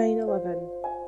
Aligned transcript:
9 0.00 0.16
11, 0.16 0.56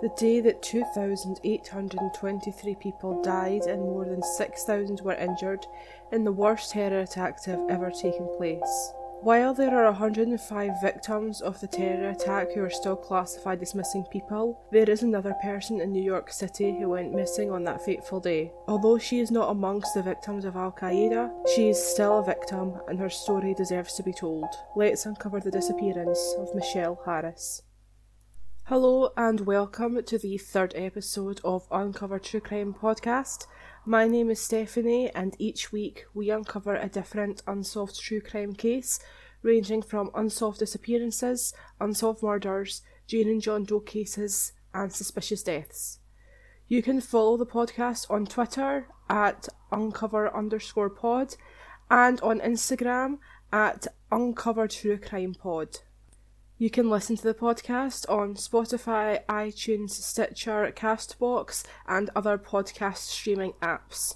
the 0.03 0.13
day 0.19 0.41
that 0.41 0.61
2,823 0.61 2.75
people 2.75 3.23
died 3.23 3.63
and 3.63 3.81
more 3.81 4.05
than 4.05 4.23
6,000 4.23 5.01
were 5.01 5.15
injured 5.15 5.65
in 6.13 6.25
the 6.25 6.31
worst 6.31 6.73
terror 6.73 7.01
attack 7.01 7.43
to 7.43 7.53
have 7.53 7.71
ever 7.71 7.91
taken 7.91 8.29
place. 8.37 8.93
While 9.23 9.55
there 9.55 9.75
are 9.75 9.91
105 9.91 10.73
victims 10.83 11.41
of 11.41 11.59
the 11.59 11.69
terror 11.69 12.11
attack 12.11 12.53
who 12.53 12.63
are 12.63 12.69
still 12.69 12.97
classified 12.97 13.63
as 13.63 13.75
missing 13.75 14.05
people, 14.13 14.61
there 14.71 14.91
is 14.91 15.03
another 15.03 15.33
person 15.43 15.81
in 15.81 15.91
New 15.91 16.05
York 16.05 16.31
City 16.31 16.77
who 16.79 16.91
went 16.91 17.15
missing 17.15 17.51
on 17.51 17.65
that 17.65 17.83
fateful 17.83 18.21
day. 18.21 18.53
Although 18.69 18.99
she 18.99 19.21
is 19.21 19.31
not 19.31 19.49
amongst 19.49 19.95
the 19.95 20.03
victims 20.03 20.45
of 20.45 20.55
Al 20.55 20.71
Qaeda, 20.71 21.33
she 21.55 21.71
is 21.71 21.83
still 21.83 22.19
a 22.19 22.25
victim 22.27 22.75
and 22.89 22.99
her 22.99 23.09
story 23.09 23.55
deserves 23.55 23.95
to 23.95 24.03
be 24.03 24.13
told. 24.13 24.55
Let's 24.77 25.07
uncover 25.07 25.41
the 25.41 25.51
disappearance 25.51 26.35
of 26.37 26.55
Michelle 26.55 27.01
Harris. 27.07 27.63
Hello 28.73 29.13
and 29.19 29.41
welcome 29.41 30.03
to 30.03 30.17
the 30.17 30.39
third 30.39 30.73
episode 30.75 31.43
of 31.45 31.69
Uncover 31.71 32.19
True 32.19 32.41
Crime 32.41 32.73
Podcast. 32.73 33.47
My 33.85 34.09
name 34.09 34.31
is 34.31 34.41
Stephanie, 34.41 35.11
and 35.11 35.37
each 35.39 35.73
week 35.73 36.07
we 36.15 36.31
uncover 36.31 36.77
a 36.77 36.89
different 36.89 37.43
unsolved 37.47 38.01
true 38.01 38.23
crime 38.23 38.55
case, 38.55 38.99
ranging 39.43 39.83
from 39.83 40.11
unsolved 40.15 40.61
disappearances, 40.61 41.53
unsolved 41.81 42.23
murders, 42.23 42.81
Jane 43.07 43.29
and 43.29 43.43
John 43.43 43.65
Doe 43.65 43.81
cases, 43.81 44.55
and 44.73 44.91
suspicious 44.91 45.43
deaths. 45.43 45.99
You 46.67 46.83
can 46.83 47.03
follow 47.03 47.37
the 47.37 47.45
podcast 47.45 48.11
on 48.11 48.25
Twitter 48.25 48.87
at 49.11 49.51
uncover 49.71 50.35
underscore 50.35 50.89
pod 50.89 51.37
and 51.91 52.19
on 52.23 52.41
Instagram 52.41 53.19
at 53.53 53.87
uncover 54.11 54.67
true 54.67 54.97
crime 54.97 55.35
pod. 55.35 55.81
You 56.63 56.71
can 56.71 56.89
listen 56.89 57.17
to 57.17 57.25
the 57.25 57.35
podcast 57.35 58.09
on 58.09 58.37
Spotify, 58.37 59.25
iTunes, 59.27 59.91
Stitcher, 59.91 60.73
Castbox, 60.77 61.65
and 61.89 62.09
other 62.15 62.39
podcast 62.39 62.99
streaming 62.99 63.55
apps. 63.55 64.15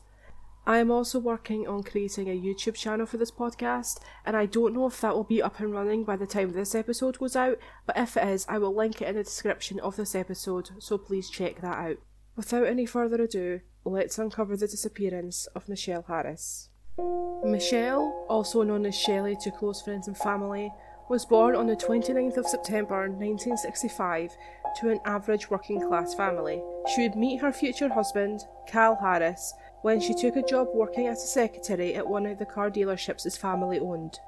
I 0.64 0.78
am 0.78 0.92
also 0.92 1.18
working 1.18 1.66
on 1.66 1.82
creating 1.82 2.28
a 2.28 2.40
YouTube 2.40 2.76
channel 2.76 3.04
for 3.04 3.16
this 3.16 3.32
podcast, 3.32 3.98
and 4.24 4.36
I 4.36 4.46
don't 4.46 4.74
know 4.74 4.86
if 4.86 5.00
that 5.00 5.16
will 5.16 5.24
be 5.24 5.42
up 5.42 5.58
and 5.58 5.72
running 5.72 6.04
by 6.04 6.14
the 6.14 6.24
time 6.24 6.52
this 6.52 6.76
episode 6.76 7.18
goes 7.18 7.34
out, 7.34 7.58
but 7.84 7.98
if 7.98 8.16
it 8.16 8.28
is, 8.28 8.46
I 8.48 8.58
will 8.58 8.72
link 8.72 9.02
it 9.02 9.08
in 9.08 9.16
the 9.16 9.24
description 9.24 9.80
of 9.80 9.96
this 9.96 10.14
episode, 10.14 10.70
so 10.78 10.98
please 10.98 11.28
check 11.28 11.62
that 11.62 11.78
out. 11.78 11.96
Without 12.36 12.68
any 12.68 12.86
further 12.86 13.20
ado, 13.24 13.62
let's 13.84 14.20
uncover 14.20 14.56
the 14.56 14.68
disappearance 14.68 15.48
of 15.56 15.68
Michelle 15.68 16.04
Harris. 16.06 16.68
Michelle, 17.44 18.24
also 18.28 18.62
known 18.62 18.86
as 18.86 18.96
Shelley 18.96 19.36
to 19.42 19.50
close 19.50 19.82
friends 19.82 20.06
and 20.06 20.16
family, 20.16 20.70
was 21.08 21.24
born 21.24 21.54
on 21.54 21.66
the 21.66 21.76
29th 21.76 22.36
of 22.36 22.46
September 22.46 23.08
1965 23.08 24.36
to 24.80 24.90
an 24.90 25.00
average 25.04 25.48
working 25.50 25.80
class 25.80 26.14
family. 26.14 26.60
She 26.94 27.02
would 27.02 27.16
meet 27.16 27.40
her 27.40 27.52
future 27.52 27.92
husband, 27.92 28.40
Cal 28.66 28.96
Harris, 28.96 29.54
when 29.82 30.00
she 30.00 30.14
took 30.14 30.36
a 30.36 30.42
job 30.42 30.68
working 30.74 31.06
as 31.06 31.22
a 31.22 31.26
secretary 31.26 31.94
at 31.94 32.06
one 32.06 32.26
of 32.26 32.38
the 32.38 32.46
car 32.46 32.70
dealerships 32.70 33.22
his 33.22 33.36
family 33.36 33.78
owned. 33.78 34.18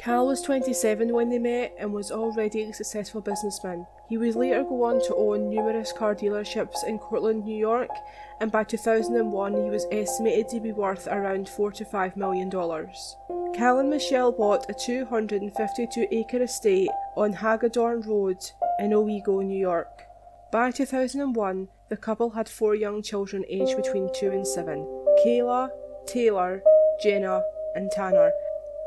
Cal 0.00 0.28
was 0.28 0.40
27 0.40 1.12
when 1.12 1.28
they 1.28 1.38
met 1.38 1.74
and 1.78 1.92
was 1.92 2.10
already 2.10 2.62
a 2.62 2.72
successful 2.72 3.20
businessman. 3.20 3.86
He 4.08 4.16
would 4.16 4.34
later 4.34 4.64
go 4.64 4.84
on 4.84 4.98
to 5.02 5.14
own 5.14 5.50
numerous 5.50 5.92
car 5.92 6.14
dealerships 6.14 6.82
in 6.86 6.98
Cortland, 6.98 7.44
New 7.44 7.54
York, 7.54 7.90
and 8.40 8.50
by 8.50 8.64
2001 8.64 9.52
he 9.52 9.68
was 9.68 9.84
estimated 9.92 10.48
to 10.48 10.60
be 10.60 10.72
worth 10.72 11.06
around 11.06 11.50
4 11.50 11.72
to 11.72 11.84
5 11.84 12.16
million 12.16 12.48
dollars. 12.48 13.14
Cal 13.52 13.78
and 13.78 13.90
Michelle 13.90 14.32
bought 14.32 14.70
a 14.70 14.72
252 14.72 16.06
acre 16.10 16.44
estate 16.44 16.88
on 17.14 17.34
Hagadorn 17.34 18.06
Road 18.06 18.38
in 18.78 18.94
Owego, 18.94 19.42
New 19.44 19.58
York. 19.58 20.04
By 20.50 20.70
2001, 20.70 21.68
the 21.90 21.96
couple 21.98 22.30
had 22.30 22.48
four 22.48 22.74
young 22.74 23.02
children 23.02 23.44
aged 23.50 23.76
between 23.76 24.08
2 24.14 24.30
and 24.30 24.46
7 24.46 24.78
Kayla, 25.22 25.68
Taylor, 26.06 26.62
Jenna, 27.02 27.42
and 27.74 27.90
Tanner 27.90 28.32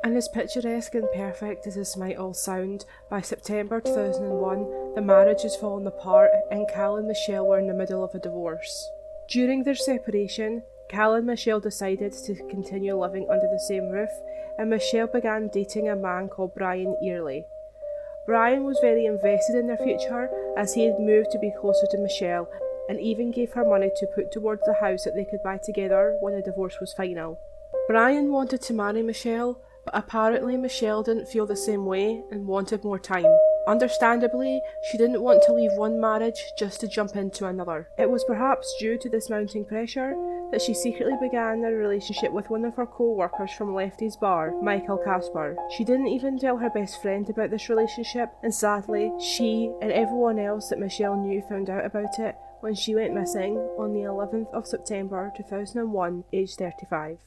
and 0.03 0.17
as 0.17 0.27
picturesque 0.27 0.95
and 0.95 1.07
perfect 1.15 1.65
as 1.65 1.75
this 1.75 1.95
might 1.95 2.17
all 2.17 2.33
sound, 2.33 2.85
by 3.09 3.21
September 3.21 3.79
2001, 3.79 4.95
the 4.95 5.01
marriage 5.01 5.43
has 5.43 5.55
fallen 5.55 5.87
apart 5.87 6.29
and 6.51 6.67
Cal 6.67 6.97
and 6.97 7.07
Michelle 7.07 7.47
were 7.47 7.57
in 7.57 7.67
the 7.67 7.73
middle 7.73 8.03
of 8.03 8.13
a 8.13 8.19
divorce. 8.19 8.89
During 9.29 9.63
their 9.63 9.75
separation, 9.75 10.63
Cal 10.89 11.15
and 11.15 11.25
Michelle 11.25 11.61
decided 11.61 12.11
to 12.11 12.35
continue 12.49 12.99
living 12.99 13.27
under 13.31 13.47
the 13.47 13.63
same 13.67 13.89
roof, 13.89 14.09
and 14.57 14.69
Michelle 14.69 15.07
began 15.07 15.47
dating 15.47 15.87
a 15.87 15.95
man 15.95 16.27
called 16.27 16.53
Brian 16.53 16.97
Early. 17.01 17.45
Brian 18.25 18.65
was 18.65 18.79
very 18.81 19.05
invested 19.05 19.55
in 19.55 19.67
their 19.67 19.77
future 19.77 20.29
as 20.57 20.73
he 20.73 20.85
had 20.85 20.99
moved 20.99 21.31
to 21.31 21.39
be 21.39 21.53
closer 21.59 21.87
to 21.89 21.97
Michelle 21.97 22.49
and 22.89 22.99
even 22.99 23.31
gave 23.31 23.53
her 23.53 23.65
money 23.65 23.89
to 23.95 24.07
put 24.07 24.31
towards 24.31 24.61
the 24.65 24.73
house 24.73 25.05
that 25.05 25.15
they 25.15 25.25
could 25.25 25.41
buy 25.43 25.57
together 25.57 26.17
when 26.19 26.35
the 26.35 26.41
divorce 26.41 26.79
was 26.79 26.93
final. 26.93 27.39
Brian 27.87 28.31
wanted 28.31 28.61
to 28.61 28.73
marry 28.73 29.01
Michelle, 29.01 29.61
but 29.85 29.95
apparently 29.95 30.57
Michelle 30.57 31.03
didn't 31.03 31.27
feel 31.27 31.45
the 31.45 31.55
same 31.55 31.85
way 31.85 32.23
and 32.31 32.47
wanted 32.47 32.83
more 32.83 32.99
time. 32.99 33.25
Understandably, 33.67 34.61
she 34.91 34.97
didn't 34.97 35.21
want 35.21 35.41
to 35.43 35.53
leave 35.53 35.71
one 35.73 35.99
marriage 35.99 36.51
just 36.57 36.81
to 36.81 36.87
jump 36.87 37.15
into 37.15 37.45
another. 37.45 37.87
It 37.97 38.09
was 38.09 38.23
perhaps 38.25 38.75
due 38.79 38.97
to 38.97 39.09
this 39.09 39.29
mounting 39.29 39.63
pressure 39.63 40.15
that 40.51 40.61
she 40.61 40.73
secretly 40.73 41.15
began 41.19 41.63
a 41.63 41.71
relationship 41.71 42.31
with 42.31 42.49
one 42.49 42.65
of 42.65 42.75
her 42.75 42.85
co 42.85 43.13
workers 43.13 43.51
from 43.53 43.73
Lefty's 43.73 44.17
bar, 44.17 44.53
Michael 44.61 44.97
Casper. 44.97 45.55
She 45.75 45.83
didn't 45.83 46.07
even 46.07 46.37
tell 46.37 46.57
her 46.57 46.69
best 46.69 47.01
friend 47.01 47.27
about 47.29 47.51
this 47.51 47.69
relationship, 47.69 48.29
and 48.43 48.53
sadly, 48.53 49.11
she 49.19 49.71
and 49.81 49.91
everyone 49.91 50.39
else 50.39 50.69
that 50.69 50.79
Michelle 50.79 51.15
knew 51.15 51.41
found 51.49 51.69
out 51.69 51.85
about 51.85 52.19
it 52.19 52.35
when 52.59 52.75
she 52.75 52.95
went 52.95 53.13
missing 53.13 53.57
on 53.77 53.93
the 53.93 54.01
11th 54.01 54.53
of 54.53 54.67
September 54.67 55.33
2001, 55.35 56.23
aged 56.31 56.57
35. 56.57 57.17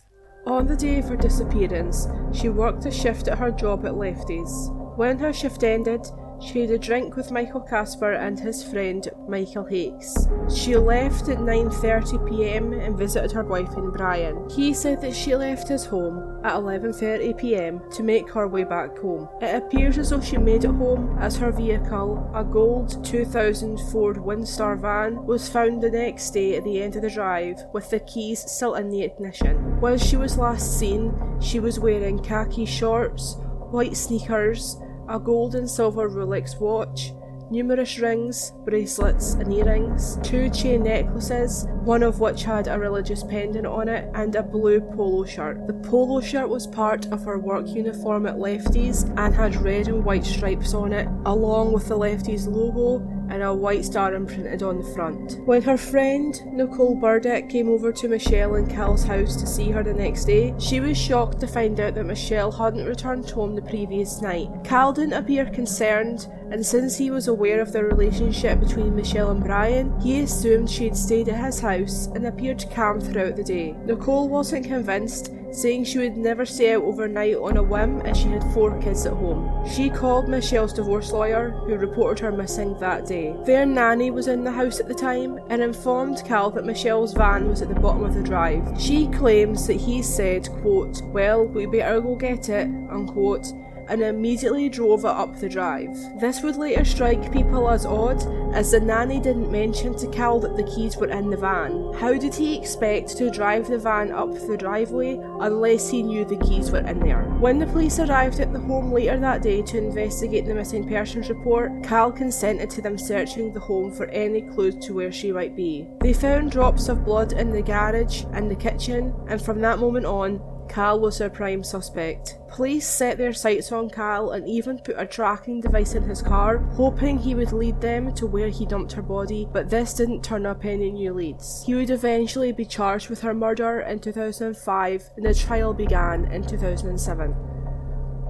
On 0.47 0.65
the 0.65 0.77
day 0.77 1.01
of 1.01 1.09
her 1.09 1.17
disappearance, 1.17 2.07
she 2.33 2.49
worked 2.51 2.87
a 2.87 2.91
shift 2.93 3.27
at 3.27 3.39
her 3.39 3.51
job 3.51 3.85
at 3.85 3.97
Lefty's. 3.97 4.71
When 4.95 5.19
her 5.19 5.33
shift 5.33 5.65
ended, 5.65 6.07
she 6.41 6.61
had 6.61 6.71
a 6.71 6.79
drink 6.79 7.17
with 7.17 7.31
Michael 7.31 7.61
Casper 7.61 8.13
and 8.13 8.39
his 8.39 8.63
friend 8.63 9.09
Michael 9.29 9.65
Hakes. 9.65 10.29
She 10.55 10.77
left 10.77 11.29
at 11.29 11.39
9.30pm 11.39 12.85
and 12.85 12.97
visited 12.97 13.33
her 13.33 13.43
boyfriend 13.43 13.93
Brian. 13.93 14.49
He 14.51 14.75
said 14.75 15.01
that 15.01 15.15
she 15.15 15.35
left 15.35 15.69
his 15.69 15.85
home 15.85 16.41
at 16.45 16.55
11.30pm 16.55 17.95
to 17.95 18.03
make 18.03 18.31
her 18.31 18.47
way 18.47 18.65
back 18.65 18.97
home. 18.99 19.29
It 19.41 19.55
appears 19.55 19.99
as 19.99 20.11
though 20.11 20.21
she 20.21 20.37
made 20.37 20.65
it 20.65 20.71
home 20.71 21.17
as 21.21 21.37
her 21.37 21.51
vehicle, 21.51 22.31
a 22.35 22.45
gold 22.45 23.05
2000 23.05 23.79
Ford 23.91 24.17
Windstar 24.17 24.81
van, 24.81 25.25
was 25.25 25.49
found 25.49 25.83
the 25.83 25.91
next 25.91 26.31
day 26.31 26.57
at 26.57 26.65
the 26.65 26.83
end 26.83 26.97
of 26.97 27.03
the 27.03 27.11
drive 27.11 27.63
with 27.73 27.91
the 27.91 28.01
keys 28.01 28.41
still 28.51 28.75
in 28.75 28.91
the 28.91 29.03
ignition. 29.03 29.81
When 29.81 29.99
she 29.99 30.17
was 30.17 30.39
last 30.39 30.79
seen, 30.79 31.15
she 31.41 31.61
was 31.61 31.81
wearing 31.81 32.19
khaki 32.19 32.67
shorts, 32.67 33.37
white 33.71 33.97
sneakers, 33.97 34.79
a 35.09 35.19
gold 35.19 35.55
and 35.55 35.69
silver 35.69 36.09
Rolex 36.09 36.61
watch, 36.61 37.13
numerous 37.51 37.99
rings, 37.99 38.53
bracelets, 38.65 39.35
and 39.35 39.53
earrings, 39.53 40.19
two 40.23 40.51
chain 40.51 40.83
necklaces, 40.83 41.67
one 41.87 42.03
of 42.03 42.19
which 42.19 42.43
had 42.43 42.67
a 42.67 42.79
religious 42.79 43.23
pendant 43.23 43.65
on 43.67 43.89
it, 43.89 44.11
and 44.15 44.35
a 44.35 44.43
blue 44.43 44.81
polo 44.81 45.25
shirt. 45.25 45.67
The 45.69 45.73
polo 45.73 46.21
shirt 46.21 46.49
was 46.49 46.67
part 46.67 47.07
of 47.13 47.25
her 47.25 47.39
work 47.39 47.69
uniform 47.69 48.27
at 48.27 48.41
Lefty's 48.41 49.05
and 49.17 49.33
had 49.33 49.55
red 49.63 49.87
and 49.87 50.05
white 50.05 50.25
stripes 50.25 50.75
on 50.75 50.93
it, 50.93 51.09
along 51.25 51.73
with 51.73 51.87
the 51.87 51.97
Lefty's 51.97 52.49
logo 52.49 52.99
and 53.29 53.43
a 53.43 53.53
white 53.53 53.85
star 53.85 54.15
imprinted 54.15 54.63
on 54.63 54.79
the 54.79 54.95
front. 54.95 55.39
When 55.47 55.63
her 55.63 55.77
friend 55.77 56.41
Nicole 56.47 56.95
Burdick 56.95 57.49
came 57.49 57.69
over 57.69 57.93
to 57.93 58.09
Michelle 58.09 58.55
and 58.55 58.71
Cal's 58.71 59.05
house 59.05 59.37
to 59.37 59.47
see 59.47 59.71
her 59.71 59.83
the 59.83 59.93
next 59.95 60.27
day, 60.27 60.55
she 60.59 60.81
was 60.81 60.97
shocked 60.97 61.41
to 61.41 61.47
find 61.47 61.79
out 61.81 61.95
that 61.95 62.05
Michelle 62.05 62.53
hadn't 62.53 62.87
returned 62.87 63.29
home 63.29 63.55
the 63.55 63.63
previous 63.63 64.23
night. 64.23 64.49
Cal 64.65 64.93
didn't 64.93 65.15
appear 65.15 65.47
concerned, 65.47 66.29
and 66.51 66.65
since 66.65 66.97
he 66.97 67.11
was 67.11 67.27
aware 67.27 67.61
of 67.61 67.73
the 67.73 67.85
relationship 67.85 68.61
between 68.61 68.95
Michelle 68.95 69.31
and 69.31 69.43
Brian, 69.43 69.99
he 70.01 70.21
assumed 70.21 70.71
she 70.71 70.85
had 70.85 70.97
stayed 70.97 71.29
at 71.29 71.45
his 71.45 71.61
house 71.61 71.76
and 71.85 72.27
appeared 72.27 72.65
calm 72.71 73.01
throughout 73.01 73.37
the 73.37 73.45
day. 73.45 73.77
Nicole 73.85 74.29
wasn't 74.29 74.67
convinced 74.67 75.33
saying 75.53 75.85
she 75.85 75.99
would 75.99 76.17
never 76.17 76.45
stay 76.45 76.75
out 76.75 76.83
overnight 76.83 77.37
on 77.37 77.57
a 77.57 77.63
whim 77.63 78.01
as 78.03 78.17
she 78.17 78.29
had 78.29 78.45
four 78.53 78.79
kids 78.81 79.07
at 79.07 79.13
home. 79.15 79.67
She 79.69 79.89
called 79.89 80.29
Michelle's 80.29 80.73
divorce 80.73 81.13
lawyer, 81.13 81.51
who 81.51 81.77
reported 81.77 82.23
her 82.23 82.33
missing 82.33 82.79
that 82.81 83.07
day. 83.07 83.35
Their 83.45 83.65
nanny 83.65 84.11
was 84.11 84.29
in 84.29 84.45
the 84.45 84.53
house 84.53 84.81
at 84.81 84.89
the 84.89 84.95
time 84.95 85.39
and 85.49 85.63
informed 85.63 86.23
Cal 86.25 86.51
that 86.51 86.67
Michelle's 86.67 87.15
van 87.15 87.49
was 87.49 87.63
at 87.63 87.69
the 87.69 87.81
bottom 87.81 88.05
of 88.05 88.15
the 88.15 88.23
drive. 88.23 88.81
She 88.81 89.09
claims 89.09 89.67
that 89.67 89.75
he 89.75 90.03
said, 90.03 90.49
quote, 90.61 91.01
Well, 91.03 91.47
we 91.47 91.67
better 91.67 92.01
go 92.01 92.17
get 92.17 92.49
it, 92.49 92.67
unquote, 92.91 93.47
and 93.89 94.03
immediately 94.03 94.69
drove 94.69 95.05
it 95.05 95.09
up 95.09 95.37
the 95.39 95.49
drive. 95.49 95.97
This 96.21 96.43
would 96.43 96.57
later 96.57 96.85
strike 96.85 97.33
people 97.33 97.69
as 97.71 97.87
odd, 97.87 98.23
as 98.55 98.71
the 98.71 98.81
nanny 98.81 99.21
didn't 99.21 99.51
mention 99.51 99.97
to 99.99 100.07
Cal 100.09 100.41
that 100.41 100.57
the 100.57 100.65
keys 100.65 100.97
were 100.97 101.09
in 101.09 101.31
the 101.31 101.37
van. 101.37 101.93
How 101.95 102.15
did 102.15 102.35
he 102.35 102.57
expect 102.57 103.17
to 103.17 103.31
drive 103.31 103.69
the 103.69 103.79
van 103.79 104.13
up 104.13 104.33
the 104.35 104.57
driveway 104.57 105.19
unless 105.41 105.91
he 105.91 106.03
knew 106.03 106.25
the 106.25 106.39
keys 106.39 106.71
were 106.71 106.87
in 106.87 107.01
there? 107.01 107.23
When 107.39 107.59
the 107.59 107.67
police 107.67 107.99
arrived 107.99 108.41
at 108.41 108.53
the 108.53 108.61
home 108.61 108.93
later 108.93 109.19
that 109.19 109.43
day 109.43 109.63
to 109.63 109.79
investigate 109.79 110.47
the 110.47 110.55
missing 110.55 110.89
persons 110.89 111.29
report, 111.29 111.83
Cal 111.83 112.11
consented 112.11 112.71
to 112.71 112.83
them 112.83 112.99
searching 112.99 113.53
the 113.53 113.61
home 113.61 113.93
for 113.93 114.07
any 114.07 114.43
clues 114.43 114.77
to 114.87 114.95
where 114.95 115.13
she 115.13 115.33
might 115.33 115.55
be. 115.55 115.87
They 116.01 116.13
found 116.13 116.53
drops 116.53 116.89
of 116.89 117.05
blood 117.05 117.33
in 117.33 117.51
the 117.51 117.63
garage 117.63 118.25
and 118.33 118.51
the 118.51 118.57
kitchen, 118.57 119.15
and 119.29 119.41
from 119.41 119.61
that 119.61 119.79
moment 119.79 120.07
on, 120.07 120.41
Cal 120.69 121.01
was 121.01 121.19
their 121.19 121.31
prime 121.31 121.63
suspect. 121.65 122.39
Police 122.49 122.89
set 122.89 123.19
their 123.19 123.33
sights 123.33 123.73
on 123.73 123.91
Cal 123.91 124.31
and 124.31 124.49
even 124.49 124.79
put 124.79 124.97
a 124.99 125.07
tracking 125.07 125.61
device 125.61 125.95
in 125.95 126.03
his 126.05 126.23
car, 126.23 126.59
hoping 126.75 127.19
he 127.19 127.35
would 127.35 127.53
lead 127.53 127.81
them 127.81 128.15
to 128.15 128.27
where 128.27 128.49
he 128.49 128.67
dumped 128.67 128.93
her 128.93 129.03
body, 129.03 129.49
but 129.53 129.69
this 129.69 129.95
didn't 129.95 130.25
turn 130.25 130.47
up 130.47 130.65
any 130.65 130.91
new 130.91 131.13
leads. 131.13 131.65
He 131.65 131.75
would 131.75 131.91
eventually 131.91 132.53
be 132.53 132.65
charged 132.65 133.09
with 133.09 133.21
her 133.21 133.35
murder 133.35 133.81
in 133.81 134.01
2005 134.01 135.11
and 135.17 135.27
the 135.27 135.35
trial 135.35 135.75
began 135.75 136.25
in 136.27 136.47
2007. 136.47 137.35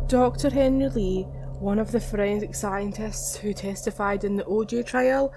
Dr. 0.07 0.51
Henry 0.51 0.89
Lee, 0.89 1.23
one 1.59 1.79
of 1.79 1.91
the 1.91 2.01
forensic 2.01 2.55
scientists 2.55 3.37
who 3.37 3.53
testified 3.53 4.25
in 4.25 4.37
the 4.37 4.45
OJ 4.45 4.87
trial, 4.87 5.33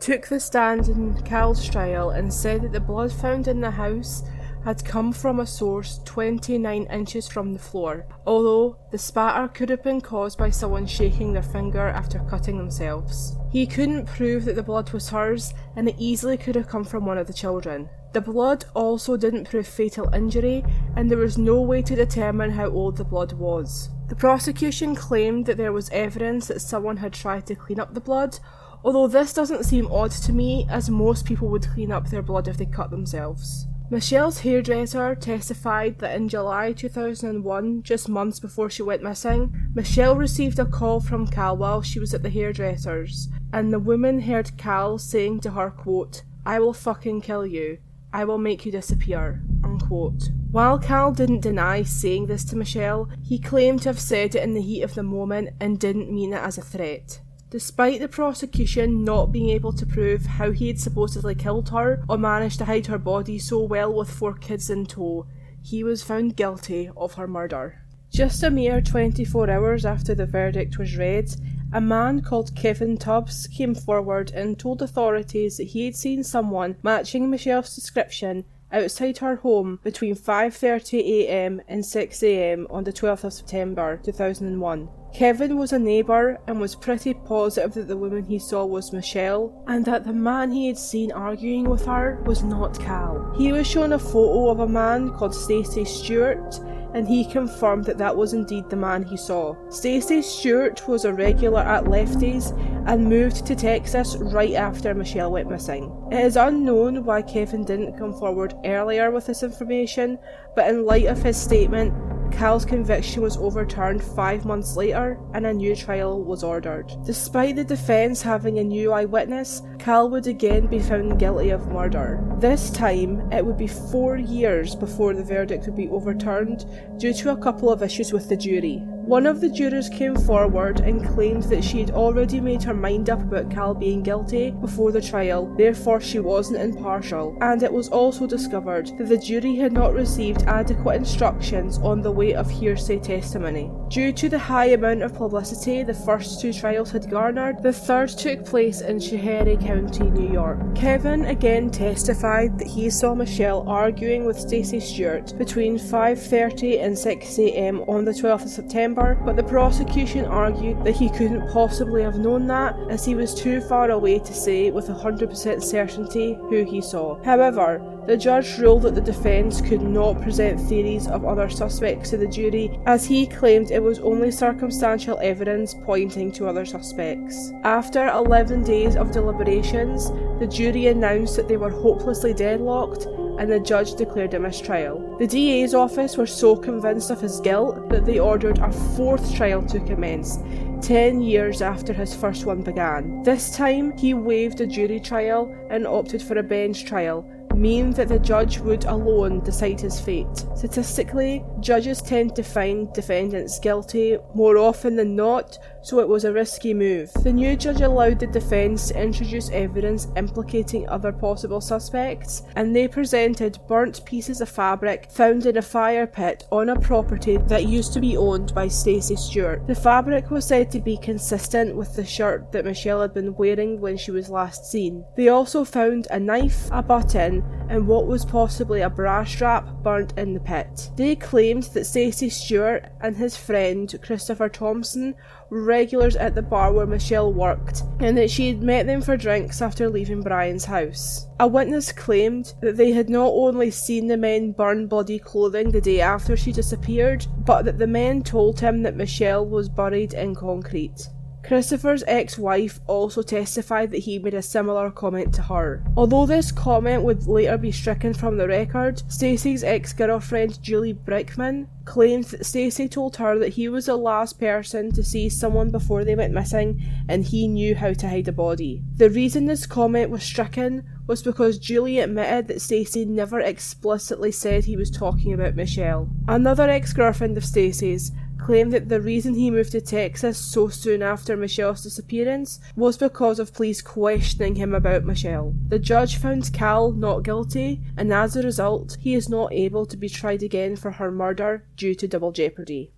took 0.00 0.26
the 0.26 0.40
stand 0.40 0.88
in 0.88 1.20
Cal's 1.22 1.66
trial 1.66 2.10
and 2.10 2.32
said 2.32 2.62
that 2.62 2.72
the 2.72 2.80
blood 2.80 3.12
found 3.12 3.48
in 3.48 3.60
the 3.60 3.70
house 3.70 4.22
had 4.64 4.84
come 4.84 5.12
from 5.12 5.40
a 5.40 5.46
source 5.46 6.00
29 6.04 6.84
inches 6.84 7.28
from 7.28 7.52
the 7.52 7.58
floor, 7.58 8.06
although 8.26 8.78
the 8.90 8.98
spatter 8.98 9.46
could 9.48 9.68
have 9.68 9.82
been 9.82 10.00
caused 10.00 10.38
by 10.38 10.48
someone 10.48 10.86
shaking 10.86 11.32
their 11.32 11.42
finger 11.42 11.86
after 11.88 12.18
cutting 12.30 12.56
themselves. 12.56 13.36
He 13.50 13.66
couldn't 13.66 14.06
prove 14.06 14.46
that 14.46 14.56
the 14.56 14.62
blood 14.62 14.90
was 14.92 15.10
hers, 15.10 15.52
and 15.76 15.88
it 15.88 15.96
easily 15.98 16.38
could 16.38 16.54
have 16.54 16.68
come 16.68 16.84
from 16.84 17.04
one 17.04 17.18
of 17.18 17.26
the 17.26 17.32
children. 17.32 17.90
The 18.14 18.20
blood 18.20 18.64
also 18.74 19.16
didn't 19.16 19.50
prove 19.50 19.66
fatal 19.66 20.08
injury, 20.14 20.64
and 20.96 21.10
there 21.10 21.18
was 21.18 21.36
no 21.36 21.60
way 21.60 21.82
to 21.82 21.94
determine 21.94 22.52
how 22.52 22.68
old 22.68 22.96
the 22.96 23.04
blood 23.04 23.32
was. 23.32 23.90
The 24.08 24.16
prosecution 24.16 24.94
claimed 24.94 25.46
that 25.46 25.56
there 25.56 25.72
was 25.72 25.90
evidence 25.90 26.46
that 26.48 26.60
someone 26.60 26.98
had 26.98 27.12
tried 27.12 27.46
to 27.46 27.54
clean 27.54 27.80
up 27.80 27.92
the 27.92 28.00
blood, 28.00 28.38
although 28.84 29.08
this 29.08 29.32
doesn't 29.32 29.64
seem 29.64 29.90
odd 29.90 30.10
to 30.12 30.32
me, 30.32 30.66
as 30.70 30.88
most 30.88 31.26
people 31.26 31.48
would 31.48 31.68
clean 31.68 31.90
up 31.90 32.08
their 32.08 32.22
blood 32.22 32.48
if 32.48 32.56
they 32.56 32.66
cut 32.66 32.90
themselves. 32.90 33.66
Michelle's 33.90 34.40
hairdresser 34.40 35.14
testified 35.14 35.98
that 35.98 36.16
in 36.16 36.28
July 36.28 36.72
2001, 36.72 37.82
just 37.82 38.08
months 38.08 38.40
before 38.40 38.70
she 38.70 38.82
went 38.82 39.02
missing, 39.02 39.54
Michelle 39.74 40.16
received 40.16 40.58
a 40.58 40.64
call 40.64 41.00
from 41.00 41.26
Cal 41.26 41.56
while 41.56 41.82
she 41.82 42.00
was 42.00 42.14
at 42.14 42.22
the 42.22 42.30
hairdresser's, 42.30 43.28
and 43.52 43.72
the 43.72 43.78
woman 43.78 44.20
heard 44.20 44.56
Cal 44.56 44.96
saying 44.98 45.40
to 45.40 45.50
her, 45.50 45.70
quote, 45.70 46.22
I 46.46 46.60
will 46.60 46.72
fucking 46.72 47.20
kill 47.20 47.46
you. 47.46 47.78
I 48.12 48.24
will 48.24 48.38
make 48.38 48.64
you 48.64 48.72
disappear. 48.72 49.42
Unquote. 49.62 50.30
While 50.50 50.78
Cal 50.78 51.10
didn't 51.12 51.40
deny 51.40 51.82
saying 51.82 52.26
this 52.26 52.44
to 52.46 52.56
Michelle, 52.56 53.08
he 53.22 53.38
claimed 53.38 53.82
to 53.82 53.88
have 53.88 53.98
said 53.98 54.34
it 54.34 54.42
in 54.42 54.54
the 54.54 54.62
heat 54.62 54.82
of 54.82 54.94
the 54.94 55.02
moment 55.02 55.50
and 55.60 55.80
didn't 55.80 56.14
mean 56.14 56.32
it 56.32 56.42
as 56.42 56.56
a 56.56 56.62
threat. 56.62 57.20
Despite 57.54 58.00
the 58.00 58.08
prosecution 58.08 59.04
not 59.04 59.30
being 59.30 59.50
able 59.50 59.72
to 59.74 59.86
prove 59.86 60.26
how 60.26 60.50
he 60.50 60.66
had 60.66 60.80
supposedly 60.80 61.36
killed 61.36 61.68
her 61.68 62.02
or 62.08 62.18
managed 62.18 62.58
to 62.58 62.64
hide 62.64 62.88
her 62.88 62.98
body 62.98 63.38
so 63.38 63.62
well 63.62 63.94
with 63.94 64.10
four 64.10 64.34
kids 64.34 64.70
in 64.70 64.86
tow, 64.86 65.28
he 65.62 65.84
was 65.84 66.02
found 66.02 66.34
guilty 66.34 66.90
of 66.96 67.14
her 67.14 67.28
murder. 67.28 67.80
Just 68.10 68.42
a 68.42 68.50
mere 68.50 68.80
24 68.80 69.48
hours 69.48 69.86
after 69.86 70.16
the 70.16 70.26
verdict 70.26 70.78
was 70.78 70.96
read, 70.96 71.30
a 71.72 71.80
man 71.80 72.22
called 72.22 72.56
Kevin 72.56 72.96
Tubbs 72.96 73.46
came 73.46 73.76
forward 73.76 74.32
and 74.32 74.58
told 74.58 74.82
authorities 74.82 75.58
that 75.58 75.68
he 75.68 75.84
had 75.84 75.94
seen 75.94 76.24
someone 76.24 76.74
matching 76.82 77.30
Michelle's 77.30 77.72
description 77.72 78.46
outside 78.72 79.18
her 79.18 79.36
home 79.36 79.78
between 79.84 80.16
5.30am 80.16 81.60
and 81.68 81.84
6am 81.84 82.66
on 82.68 82.82
the 82.82 82.92
12th 82.92 83.22
of 83.22 83.32
September 83.32 84.00
2001. 84.02 84.88
Kevin 85.14 85.56
was 85.56 85.72
a 85.72 85.78
neighbour 85.78 86.40
and 86.48 86.60
was 86.60 86.74
pretty 86.74 87.14
positive 87.14 87.74
that 87.74 87.86
the 87.86 87.96
woman 87.96 88.24
he 88.24 88.36
saw 88.36 88.64
was 88.64 88.92
Michelle 88.92 89.62
and 89.68 89.84
that 89.84 90.02
the 90.02 90.12
man 90.12 90.50
he 90.50 90.66
had 90.66 90.76
seen 90.76 91.12
arguing 91.12 91.70
with 91.70 91.86
her 91.86 92.20
was 92.26 92.42
not 92.42 92.80
Cal. 92.80 93.32
He 93.38 93.52
was 93.52 93.64
shown 93.64 93.92
a 93.92 93.98
photo 93.98 94.48
of 94.48 94.58
a 94.58 94.66
man 94.66 95.12
called 95.12 95.32
Stacey 95.32 95.84
Stewart 95.84 96.58
and 96.94 97.06
he 97.06 97.24
confirmed 97.24 97.84
that 97.84 97.98
that 97.98 98.16
was 98.16 98.32
indeed 98.32 98.68
the 98.68 98.76
man 98.76 99.04
he 99.04 99.16
saw. 99.16 99.54
Stacey 99.70 100.20
Stewart 100.20 100.86
was 100.88 101.04
a 101.04 101.14
regular 101.14 101.60
at 101.60 101.88
Lefty's 101.88 102.50
and 102.86 103.08
moved 103.08 103.46
to 103.46 103.54
Texas 103.54 104.16
right 104.16 104.54
after 104.54 104.94
Michelle 104.94 105.30
went 105.30 105.48
missing. 105.48 105.94
It 106.10 106.24
is 106.24 106.36
unknown 106.36 107.04
why 107.04 107.22
Kevin 107.22 107.64
didn't 107.64 107.98
come 107.98 108.14
forward 108.14 108.54
earlier 108.64 109.12
with 109.12 109.26
this 109.26 109.44
information, 109.44 110.18
but 110.56 110.68
in 110.68 110.84
light 110.84 111.06
of 111.06 111.22
his 111.22 111.36
statement, 111.36 111.94
Cal's 112.34 112.64
conviction 112.64 113.22
was 113.22 113.36
overturned 113.36 114.02
five 114.02 114.44
months 114.44 114.76
later 114.76 115.20
and 115.34 115.46
a 115.46 115.52
new 115.54 115.76
trial 115.76 116.22
was 116.22 116.42
ordered. 116.42 116.92
Despite 117.04 117.54
the 117.54 117.64
defence 117.64 118.20
having 118.20 118.58
a 118.58 118.64
new 118.64 118.92
eyewitness, 118.92 119.62
Cal 119.78 120.10
would 120.10 120.26
again 120.26 120.66
be 120.66 120.80
found 120.80 121.20
guilty 121.20 121.50
of 121.50 121.68
murder. 121.68 122.20
This 122.38 122.70
time, 122.70 123.32
it 123.32 123.46
would 123.46 123.56
be 123.56 123.68
four 123.68 124.16
years 124.16 124.74
before 124.74 125.14
the 125.14 125.22
verdict 125.22 125.66
would 125.66 125.76
be 125.76 125.88
overturned 125.88 126.66
due 126.98 127.14
to 127.14 127.30
a 127.30 127.36
couple 127.36 127.70
of 127.70 127.82
issues 127.82 128.12
with 128.12 128.28
the 128.28 128.36
jury. 128.36 128.82
One 129.06 129.26
of 129.26 129.42
the 129.42 129.50
jurors 129.50 129.90
came 129.90 130.16
forward 130.16 130.80
and 130.80 131.06
claimed 131.06 131.42
that 131.44 131.62
she 131.62 131.80
had 131.80 131.90
already 131.90 132.40
made 132.40 132.62
her 132.62 132.72
mind 132.72 133.10
up 133.10 133.20
about 133.20 133.50
Cal 133.50 133.74
being 133.74 134.02
guilty 134.02 134.50
before 134.50 134.92
the 134.92 135.02
trial, 135.02 135.54
therefore 135.58 136.00
she 136.00 136.20
wasn't 136.20 136.62
impartial, 136.62 137.36
and 137.42 137.62
it 137.62 137.70
was 137.70 137.90
also 137.90 138.26
discovered 138.26 138.86
that 138.96 139.08
the 139.08 139.18
jury 139.18 139.56
had 139.56 139.74
not 139.74 139.92
received 139.92 140.44
adequate 140.44 140.96
instructions 140.96 141.76
on 141.80 142.00
the 142.00 142.10
weight 142.10 142.34
of 142.34 142.50
hearsay 142.50 142.98
testimony. 142.98 143.70
Due 143.88 144.10
to 144.10 144.30
the 144.30 144.38
high 144.38 144.68
amount 144.70 145.02
of 145.02 145.12
publicity 145.12 145.82
the 145.82 145.92
first 145.92 146.40
two 146.40 146.54
trials 146.54 146.90
had 146.90 147.10
garnered, 147.10 147.62
the 147.62 147.74
third 147.74 148.08
took 148.08 148.46
place 148.46 148.80
in 148.80 148.96
Schoharie 148.98 149.60
County, 149.60 150.08
New 150.10 150.32
York. 150.32 150.74
Kevin 150.74 151.26
again 151.26 151.70
testified 151.70 152.58
that 152.58 152.68
he 152.68 152.88
saw 152.88 153.14
Michelle 153.14 153.68
arguing 153.68 154.24
with 154.24 154.40
Stacey 154.40 154.80
Stewart 154.80 155.36
between 155.36 155.76
5:30 155.76 156.80
and 156.80 156.98
6 156.98 157.38
a.m. 157.38 157.82
on 157.82 158.06
the 158.06 158.12
12th 158.12 158.44
of 158.44 158.48
September 158.48 158.93
but 158.94 159.36
the 159.36 159.42
prosecution 159.42 160.24
argued 160.24 160.84
that 160.84 160.96
he 160.96 161.10
couldn't 161.10 161.50
possibly 161.50 162.02
have 162.02 162.18
known 162.18 162.46
that 162.46 162.76
as 162.90 163.04
he 163.04 163.14
was 163.14 163.34
too 163.34 163.60
far 163.60 163.90
away 163.90 164.18
to 164.18 164.34
say 164.34 164.70
with 164.70 164.88
100% 164.88 165.62
certainty 165.62 166.34
who 166.48 166.64
he 166.64 166.80
saw. 166.80 167.22
However, 167.24 167.82
the 168.06 168.16
judge 168.16 168.58
ruled 168.58 168.82
that 168.82 168.94
the 168.94 169.00
defence 169.00 169.62
could 169.62 169.80
not 169.80 170.20
present 170.20 170.60
theories 170.60 171.08
of 171.08 171.24
other 171.24 171.48
suspects 171.48 172.10
to 172.10 172.18
the 172.18 172.26
jury 172.26 172.78
as 172.84 173.06
he 173.06 173.26
claimed 173.26 173.70
it 173.70 173.82
was 173.82 173.98
only 174.00 174.30
circumstantial 174.30 175.18
evidence 175.22 175.74
pointing 175.84 176.30
to 176.32 176.46
other 176.46 176.66
suspects. 176.66 177.52
After 177.62 178.08
11 178.08 178.62
days 178.62 178.96
of 178.96 179.10
deliberations, 179.10 180.10
the 180.38 180.46
jury 180.46 180.88
announced 180.88 181.36
that 181.36 181.48
they 181.48 181.56
were 181.56 181.70
hopelessly 181.70 182.34
deadlocked 182.34 183.06
and 183.38 183.50
the 183.50 183.60
judge 183.60 183.94
declared 183.94 184.34
a 184.34 184.40
mistrial. 184.40 185.16
The 185.18 185.26
DA's 185.26 185.74
office 185.74 186.16
were 186.16 186.26
so 186.26 186.56
convinced 186.56 187.10
of 187.10 187.20
his 187.20 187.40
guilt 187.40 187.88
that 187.88 188.04
they 188.04 188.18
ordered 188.18 188.58
a 188.58 188.72
fourth 188.96 189.34
trial 189.34 189.62
to 189.62 189.80
commence, 189.80 190.38
10 190.82 191.20
years 191.20 191.62
after 191.62 191.92
his 191.92 192.14
first 192.14 192.46
one 192.46 192.62
began. 192.62 193.22
This 193.22 193.56
time, 193.56 193.96
he 193.96 194.14
waived 194.14 194.60
a 194.60 194.66
jury 194.66 195.00
trial 195.00 195.54
and 195.70 195.86
opted 195.86 196.22
for 196.22 196.38
a 196.38 196.42
bench 196.42 196.84
trial, 196.84 197.24
mean 197.54 197.92
that 197.92 198.08
the 198.08 198.18
judge 198.18 198.58
would 198.58 198.84
alone 198.84 199.40
decide 199.40 199.80
his 199.80 200.00
fate. 200.00 200.44
Statistically, 200.56 201.44
judges 201.60 202.02
tend 202.02 202.34
to 202.36 202.42
find 202.42 202.92
defendants 202.92 203.58
guilty 203.58 204.18
more 204.34 204.56
often 204.58 204.96
than 204.96 205.14
not, 205.16 205.58
so 205.84 206.00
it 206.00 206.08
was 206.08 206.24
a 206.24 206.32
risky 206.32 206.74
move. 206.74 207.12
The 207.22 207.32
new 207.32 207.56
judge 207.56 207.82
allowed 207.82 208.18
the 208.18 208.26
defence 208.26 208.88
to 208.88 209.00
introduce 209.00 209.50
evidence 209.50 210.08
implicating 210.16 210.88
other 210.88 211.12
possible 211.12 211.60
suspects, 211.60 212.42
and 212.56 212.74
they 212.74 212.88
presented 212.88 213.58
burnt 213.68 214.04
pieces 214.04 214.40
of 214.40 214.48
fabric 214.48 215.10
found 215.10 215.46
in 215.46 215.58
a 215.58 215.62
fire 215.62 216.06
pit 216.06 216.44
on 216.50 216.70
a 216.70 216.80
property 216.80 217.36
that 217.36 217.66
used 217.66 217.92
to 217.92 218.00
be 218.00 218.16
owned 218.16 218.54
by 218.54 218.66
Stacey 218.66 219.16
Stewart. 219.16 219.66
The 219.66 219.74
fabric 219.74 220.30
was 220.30 220.46
said 220.46 220.70
to 220.72 220.80
be 220.80 220.96
consistent 220.96 221.76
with 221.76 221.94
the 221.94 222.04
shirt 222.04 222.50
that 222.52 222.64
Michelle 222.64 223.02
had 223.02 223.14
been 223.14 223.34
wearing 223.34 223.80
when 223.80 223.96
she 223.96 224.10
was 224.10 224.30
last 224.30 224.70
seen. 224.70 225.04
They 225.16 225.28
also 225.28 225.64
found 225.64 226.08
a 226.10 226.18
knife, 226.18 226.68
a 226.70 226.82
button, 226.82 227.44
and 227.68 227.86
what 227.86 228.06
was 228.06 228.24
possibly 228.24 228.80
a 228.80 228.90
bra 228.90 229.24
strap 229.24 229.68
burnt 229.82 230.14
in 230.16 230.34
the 230.34 230.40
pit. 230.40 230.90
They 230.96 231.16
claimed 231.16 231.64
that 231.74 231.84
Stacey 231.84 232.30
Stewart 232.30 232.86
and 233.00 233.16
his 233.16 233.36
friend 233.36 233.94
Christopher 234.02 234.48
Thompson 234.48 235.14
regulars 235.50 236.16
at 236.16 236.34
the 236.34 236.42
bar 236.42 236.72
where 236.72 236.86
Michelle 236.86 237.32
worked, 237.32 237.82
and 238.00 238.16
that 238.16 238.30
she 238.30 238.48
had 238.48 238.62
met 238.62 238.86
them 238.86 239.02
for 239.02 239.16
drinks 239.16 239.60
after 239.62 239.88
leaving 239.88 240.22
Brian's 240.22 240.64
house. 240.64 241.26
A 241.40 241.46
witness 241.46 241.92
claimed 241.92 242.54
that 242.60 242.76
they 242.76 242.92
had 242.92 243.08
not 243.08 243.30
only 243.32 243.70
seen 243.70 244.06
the 244.06 244.16
men 244.16 244.52
burn 244.52 244.86
bloody 244.86 245.18
clothing 245.18 245.70
the 245.70 245.80
day 245.80 246.00
after 246.00 246.36
she 246.36 246.52
disappeared, 246.52 247.26
but 247.44 247.64
that 247.64 247.78
the 247.78 247.86
men 247.86 248.22
told 248.22 248.60
him 248.60 248.82
that 248.82 248.96
Michelle 248.96 249.46
was 249.46 249.68
buried 249.68 250.14
in 250.14 250.34
concrete. 250.34 251.08
Christopher's 251.46 252.02
ex 252.06 252.38
wife 252.38 252.80
also 252.86 253.20
testified 253.20 253.90
that 253.90 253.98
he 253.98 254.18
made 254.18 254.32
a 254.32 254.40
similar 254.40 254.90
comment 254.90 255.34
to 255.34 255.42
her. 255.42 255.84
Although 255.94 256.24
this 256.24 256.50
comment 256.50 257.02
would 257.02 257.26
later 257.26 257.58
be 257.58 257.70
stricken 257.70 258.14
from 258.14 258.38
the 258.38 258.48
record, 258.48 259.02
Stacey's 259.08 259.62
ex 259.62 259.92
girlfriend 259.92 260.62
Julie 260.62 260.94
Brickman 260.94 261.66
claimed 261.84 262.24
that 262.24 262.46
Stacey 262.46 262.88
told 262.88 263.16
her 263.16 263.38
that 263.38 263.54
he 263.54 263.68
was 263.68 263.86
the 263.86 263.96
last 263.96 264.40
person 264.40 264.90
to 264.92 265.04
see 265.04 265.28
someone 265.28 265.70
before 265.70 266.02
they 266.02 266.14
went 266.14 266.32
missing 266.32 266.82
and 267.08 267.24
he 267.24 267.46
knew 267.46 267.74
how 267.74 267.92
to 267.92 268.08
hide 268.08 268.28
a 268.28 268.32
body. 268.32 268.82
The 268.96 269.10
reason 269.10 269.44
this 269.44 269.66
comment 269.66 270.08
was 270.08 270.22
stricken 270.22 270.84
was 271.06 271.22
because 271.22 271.58
Julie 271.58 271.98
admitted 271.98 272.48
that 272.48 272.62
Stacey 272.62 273.04
never 273.04 273.40
explicitly 273.40 274.32
said 274.32 274.64
he 274.64 274.76
was 274.76 274.90
talking 274.90 275.34
about 275.34 275.54
Michelle. 275.54 276.08
Another 276.26 276.68
ex 276.70 276.94
girlfriend 276.94 277.36
of 277.36 277.44
Stacey's 277.44 278.12
claimed 278.44 278.74
that 278.74 278.90
the 278.90 279.00
reason 279.00 279.32
he 279.32 279.50
moved 279.50 279.72
to 279.72 279.80
Texas 279.80 280.36
so 280.36 280.68
soon 280.68 281.02
after 281.02 281.34
Michelle's 281.34 281.82
disappearance 281.82 282.60
was 282.76 282.98
because 282.98 283.38
of 283.38 283.54
police 283.54 283.80
questioning 283.80 284.56
him 284.56 284.74
about 284.74 285.02
Michelle. 285.02 285.54
The 285.68 285.78
judge 285.78 286.18
found 286.18 286.52
Cal 286.52 286.92
not 286.92 287.22
guilty, 287.22 287.80
and 287.96 288.12
as 288.12 288.36
a 288.36 288.42
result, 288.42 288.98
he 289.00 289.14
is 289.14 289.30
not 289.30 289.50
able 289.50 289.86
to 289.86 289.96
be 289.96 290.10
tried 290.10 290.42
again 290.42 290.76
for 290.76 290.90
her 290.90 291.10
murder 291.10 291.64
due 291.74 291.94
to 291.94 292.06
double 292.06 292.32
jeopardy. 292.32 292.92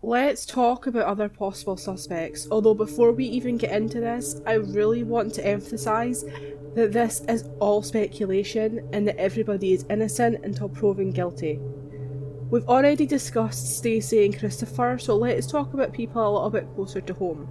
Let's 0.00 0.46
talk 0.46 0.86
about 0.86 1.04
other 1.04 1.28
possible 1.28 1.76
suspects, 1.76 2.48
although 2.50 2.74
before 2.74 3.12
we 3.12 3.26
even 3.26 3.58
get 3.58 3.72
into 3.72 4.00
this, 4.00 4.40
I 4.46 4.54
really 4.54 5.02
want 5.02 5.34
to 5.34 5.46
emphasise 5.46 6.24
that 6.74 6.92
this 6.92 7.20
is 7.28 7.44
all 7.60 7.82
speculation 7.82 8.88
and 8.90 9.06
that 9.06 9.20
everybody 9.20 9.74
is 9.74 9.84
innocent 9.90 10.44
until 10.44 10.70
proven 10.70 11.10
guilty. 11.10 11.60
We've 12.50 12.68
already 12.68 13.06
discussed 13.06 13.76
Stacey 13.78 14.24
and 14.24 14.38
Christopher, 14.38 14.98
so 14.98 15.16
let's 15.16 15.46
talk 15.46 15.74
about 15.74 15.92
people 15.92 16.22
a 16.22 16.32
little 16.32 16.50
bit 16.50 16.68
closer 16.74 17.00
to 17.00 17.14
home. 17.14 17.48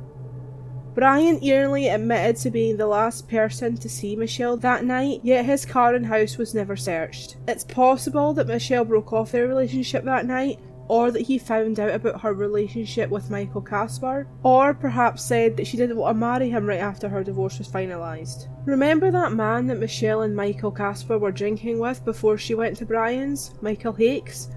Brian 0.93 1.39
Early 1.43 1.87
admitted 1.87 2.35
to 2.37 2.51
being 2.51 2.77
the 2.77 2.85
last 2.85 3.27
person 3.27 3.75
to 3.77 3.89
see 3.89 4.15
Michelle 4.15 4.55
that 4.57 4.85
night, 4.85 5.21
yet 5.23 5.45
his 5.45 5.65
car 5.65 5.95
and 5.95 6.05
house 6.05 6.37
was 6.37 6.53
never 6.53 6.75
searched. 6.75 7.37
It's 7.47 7.63
possible 7.63 8.33
that 8.33 8.47
Michelle 8.47 8.85
broke 8.85 9.11
off 9.11 9.31
their 9.31 9.47
relationship 9.47 10.03
that 10.03 10.27
night, 10.27 10.59
or 10.87 11.09
that 11.09 11.23
he 11.23 11.39
found 11.39 11.79
out 11.79 11.89
about 11.89 12.21
her 12.21 12.33
relationship 12.33 13.09
with 13.09 13.31
Michael 13.31 13.61
Casper, 13.61 14.27
or 14.43 14.75
perhaps 14.75 15.23
said 15.23 15.57
that 15.57 15.65
she 15.65 15.77
didn't 15.77 15.97
want 15.97 16.15
to 16.15 16.19
marry 16.19 16.49
him 16.49 16.67
right 16.67 16.79
after 16.79 17.09
her 17.09 17.23
divorce 17.23 17.57
was 17.57 17.67
finalised. 17.67 18.47
Remember 18.65 19.09
that 19.09 19.33
man 19.33 19.65
that 19.67 19.79
Michelle 19.79 20.21
and 20.21 20.35
Michael 20.35 20.71
Casper 20.71 21.17
were 21.17 21.31
drinking 21.31 21.79
with 21.79 22.05
before 22.05 22.37
she 22.37 22.53
went 22.53 22.77
to 22.77 22.85
Brian's, 22.85 23.55
Michael 23.61 23.93
Hakes? 23.93 24.49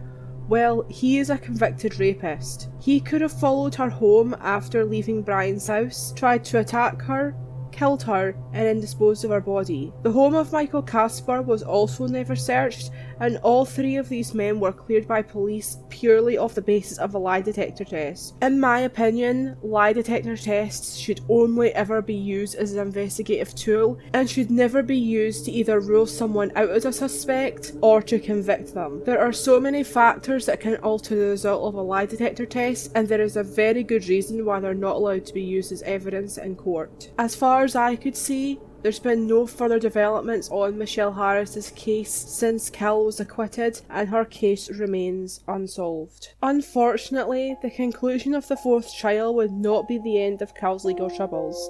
Well, 0.48 0.86
he 0.88 1.18
is 1.18 1.28
a 1.28 1.38
convicted 1.38 1.98
rapist. 1.98 2.68
He 2.80 3.00
could 3.00 3.20
have 3.20 3.32
followed 3.32 3.74
her 3.76 3.90
home 3.90 4.36
after 4.40 4.84
leaving 4.84 5.22
Brian's 5.22 5.66
house, 5.66 6.12
tried 6.14 6.44
to 6.44 6.60
attack 6.60 7.02
her, 7.02 7.34
killed 7.76 8.02
her, 8.04 8.34
and 8.52 8.66
then 8.66 8.80
disposed 8.80 9.24
of 9.24 9.30
her 9.30 9.40
body. 9.40 9.92
The 10.02 10.12
home 10.12 10.34
of 10.34 10.52
Michael 10.52 10.82
Casper 10.82 11.42
was 11.42 11.62
also 11.62 12.06
never 12.06 12.34
searched, 12.34 12.90
and 13.20 13.38
all 13.38 13.64
three 13.64 13.96
of 13.96 14.08
these 14.08 14.34
men 14.34 14.60
were 14.60 14.72
cleared 14.72 15.06
by 15.06 15.22
police 15.22 15.78
purely 15.88 16.38
off 16.38 16.54
the 16.54 16.62
basis 16.62 16.98
of 16.98 17.14
a 17.14 17.18
lie 17.18 17.40
detector 17.40 17.84
test. 17.84 18.34
In 18.42 18.58
my 18.60 18.80
opinion, 18.80 19.56
lie 19.62 19.92
detector 19.92 20.36
tests 20.36 20.96
should 20.96 21.20
only 21.28 21.72
ever 21.74 22.02
be 22.02 22.14
used 22.14 22.54
as 22.54 22.72
an 22.72 22.78
investigative 22.86 23.54
tool 23.54 23.98
and 24.12 24.28
should 24.28 24.50
never 24.50 24.82
be 24.82 24.96
used 24.96 25.44
to 25.44 25.52
either 25.52 25.80
rule 25.80 26.06
someone 26.06 26.52
out 26.56 26.70
as 26.70 26.84
a 26.84 26.92
suspect 26.92 27.72
or 27.80 28.02
to 28.02 28.18
convict 28.18 28.74
them. 28.74 29.02
There 29.04 29.20
are 29.20 29.32
so 29.32 29.60
many 29.60 29.82
factors 29.82 30.46
that 30.46 30.60
can 30.60 30.76
alter 30.76 31.14
the 31.14 31.26
result 31.26 31.64
of 31.64 31.74
a 31.74 31.82
lie 31.82 32.06
detector 32.06 32.46
test, 32.46 32.92
and 32.94 33.08
there 33.08 33.20
is 33.20 33.36
a 33.36 33.42
very 33.42 33.82
good 33.82 34.08
reason 34.08 34.44
why 34.44 34.60
they're 34.60 34.74
not 34.74 34.96
allowed 34.96 35.26
to 35.26 35.34
be 35.34 35.42
used 35.42 35.72
as 35.72 35.82
evidence 35.82 36.38
in 36.38 36.56
court. 36.56 37.10
As 37.18 37.34
far 37.34 37.64
as 37.66 37.74
I 37.74 37.96
could 37.96 38.16
see, 38.16 38.60
there's 38.82 39.00
been 39.00 39.26
no 39.26 39.44
further 39.44 39.80
developments 39.80 40.48
on 40.52 40.78
Michelle 40.78 41.12
Harris's 41.12 41.70
case 41.70 42.12
since 42.12 42.70
Cal 42.70 43.04
was 43.04 43.18
acquitted 43.18 43.80
and 43.90 44.08
her 44.08 44.24
case 44.24 44.70
remains 44.70 45.40
unsolved. 45.48 46.28
Unfortunately, 46.40 47.56
the 47.62 47.70
conclusion 47.70 48.34
of 48.36 48.46
the 48.46 48.56
fourth 48.56 48.94
trial 48.94 49.34
would 49.34 49.50
not 49.50 49.88
be 49.88 49.98
the 49.98 50.22
end 50.22 50.42
of 50.42 50.54
Cal's 50.54 50.84
legal 50.84 51.10
troubles. 51.10 51.68